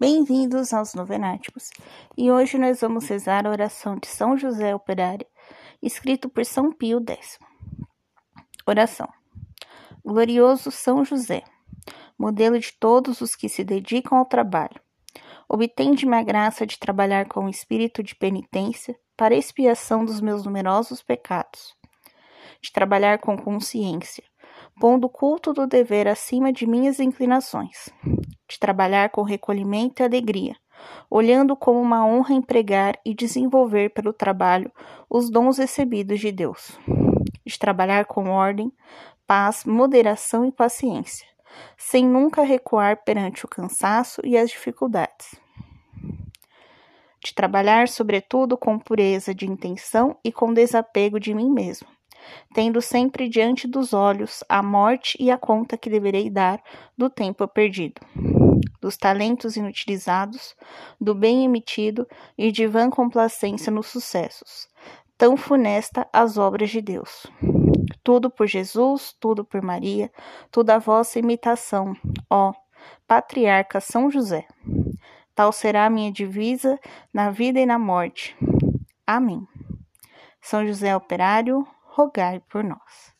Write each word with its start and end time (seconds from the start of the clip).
Bem-vindos 0.00 0.72
aos 0.72 0.94
Novenáticos 0.94 1.70
e 2.16 2.30
hoje 2.30 2.56
nós 2.56 2.80
vamos 2.82 3.08
rezar 3.08 3.44
a 3.44 3.50
oração 3.50 3.96
de 3.96 4.06
São 4.06 4.38
José 4.38 4.72
Operário, 4.72 5.26
escrito 5.82 6.28
por 6.28 6.44
São 6.44 6.70
Pio 6.70 7.02
X. 7.04 7.36
Oração. 8.64 9.08
Glorioso 10.04 10.70
São 10.70 11.04
José, 11.04 11.42
modelo 12.16 12.60
de 12.60 12.72
todos 12.78 13.20
os 13.20 13.34
que 13.34 13.48
se 13.48 13.64
dedicam 13.64 14.18
ao 14.18 14.24
trabalho, 14.24 14.80
obtende-me 15.48 16.14
a 16.16 16.22
graça 16.22 16.64
de 16.64 16.78
trabalhar 16.78 17.26
com 17.26 17.48
espírito 17.48 18.00
de 18.00 18.14
penitência 18.14 18.96
para 19.16 19.34
expiação 19.34 20.04
dos 20.04 20.20
meus 20.20 20.44
numerosos 20.44 21.02
pecados, 21.02 21.74
de 22.62 22.70
trabalhar 22.70 23.18
com 23.18 23.36
consciência, 23.36 24.22
pondo 24.80 25.08
o 25.08 25.10
culto 25.10 25.52
do 25.52 25.66
dever 25.66 26.06
acima 26.06 26.52
de 26.52 26.68
minhas 26.68 27.00
inclinações 27.00 27.90
de 28.48 28.58
trabalhar 28.58 29.10
com 29.10 29.22
recolhimento 29.22 30.02
e 30.02 30.04
alegria, 30.04 30.56
olhando 31.10 31.54
como 31.54 31.80
uma 31.80 32.04
honra 32.04 32.34
empregar 32.34 32.98
e 33.04 33.14
desenvolver 33.14 33.90
pelo 33.90 34.12
trabalho 34.12 34.72
os 35.08 35.30
dons 35.30 35.58
recebidos 35.58 36.18
de 36.18 36.32
Deus, 36.32 36.78
de 37.44 37.58
trabalhar 37.58 38.06
com 38.06 38.30
ordem, 38.30 38.72
paz, 39.26 39.64
moderação 39.64 40.44
e 40.44 40.50
paciência, 40.50 41.26
sem 41.76 42.06
nunca 42.06 42.42
recuar 42.42 43.04
perante 43.04 43.44
o 43.44 43.48
cansaço 43.48 44.22
e 44.24 44.36
as 44.36 44.50
dificuldades. 44.50 45.34
De 47.22 47.34
trabalhar, 47.34 47.88
sobretudo, 47.88 48.56
com 48.56 48.78
pureza 48.78 49.34
de 49.34 49.44
intenção 49.44 50.16
e 50.24 50.32
com 50.32 50.54
desapego 50.54 51.18
de 51.18 51.34
mim 51.34 51.50
mesmo, 51.50 51.88
tendo 52.54 52.80
sempre 52.80 53.28
diante 53.28 53.66
dos 53.66 53.92
olhos 53.92 54.44
a 54.48 54.62
morte 54.62 55.18
e 55.20 55.30
a 55.30 55.36
conta 55.36 55.76
que 55.76 55.90
deverei 55.90 56.30
dar 56.30 56.62
do 56.96 57.10
tempo 57.10 57.46
perdido 57.48 58.00
dos 58.80 58.96
talentos 58.96 59.56
inutilizados, 59.56 60.54
do 61.00 61.14
bem 61.14 61.44
emitido 61.44 62.06
e 62.36 62.50
de 62.52 62.66
vã 62.66 62.90
complacência 62.90 63.70
nos 63.72 63.86
sucessos, 63.86 64.68
tão 65.16 65.36
funesta 65.36 66.08
as 66.12 66.38
obras 66.38 66.70
de 66.70 66.80
Deus. 66.80 67.26
Tudo 68.02 68.30
por 68.30 68.46
Jesus, 68.46 69.14
tudo 69.20 69.44
por 69.44 69.62
Maria, 69.62 70.10
tudo 70.50 70.70
a 70.70 70.78
vossa 70.78 71.18
imitação, 71.18 71.94
ó 72.30 72.52
Patriarca 73.06 73.80
São 73.80 74.10
José. 74.10 74.46
Tal 75.34 75.52
será 75.52 75.86
a 75.86 75.90
minha 75.90 76.10
divisa 76.10 76.78
na 77.12 77.30
vida 77.30 77.60
e 77.60 77.66
na 77.66 77.78
morte. 77.78 78.36
Amém. 79.06 79.46
São 80.40 80.66
José 80.66 80.94
Operário, 80.96 81.66
rogai 81.84 82.40
por 82.48 82.64
nós. 82.64 83.17